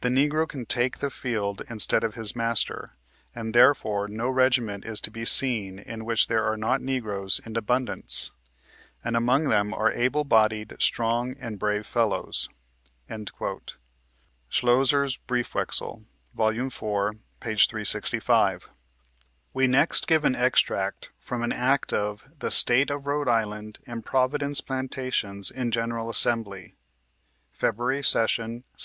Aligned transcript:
The 0.00 0.08
Negro 0.08 0.48
can 0.48 0.66
lake 0.76 0.98
the 0.98 1.08
field, 1.08 1.62
instead 1.70 2.02
of 2.02 2.16
his 2.16 2.34
master; 2.34 2.96
and, 3.32 3.54
therefore, 3.54 4.08
no 4.08 4.28
regiment 4.28 4.84
is 4.84 5.00
to 5.02 5.12
he 5.14 5.24
seen 5.24 5.78
in 5.78 6.04
which 6.04 6.26
there 6.26 6.42
are 6.44 6.56
not 6.56 6.80
Negroes 6.82 7.40
in 7.46 7.56
abundance; 7.56 8.32
and 9.04 9.16
among 9.16 9.50
them 9.50 9.72
are 9.72 9.92
able 9.92 10.24
bodied, 10.24 10.74
strong 10.80 11.36
and 11.38 11.60
brave 11.60 11.86
fellows."— 11.86 12.48
Schloezer's 14.50 15.16
Briefwechsel, 15.28 16.06
vol. 16.34 16.48
iv., 16.48 16.72
p. 17.38 17.54
365. 17.54 18.68
We 19.54 19.68
next 19.68 20.08
give 20.08 20.24
an 20.24 20.34
extract 20.34 21.12
from 21.20 21.44
an 21.44 21.52
act 21.52 21.92
of 21.92 22.28
the" 22.40 22.50
State 22.64 22.90
of 22.90 23.06
Rhode 23.06 23.28
Island 23.28 23.78
and 23.86 24.04
Providence 24.04 24.60
Plantations, 24.60 25.52
in 25.52 25.70
General 25.70 26.10
Assembly. 26.10 26.74
February 27.52 28.02
Session, 28.02 28.64
1778. 28.74 28.80